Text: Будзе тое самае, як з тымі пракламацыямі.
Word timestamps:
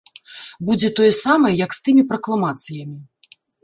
Будзе 0.69 0.89
тое 1.01 1.11
самае, 1.19 1.53
як 1.65 1.71
з 1.79 1.87
тымі 1.91 2.09
пракламацыямі. 2.11 2.99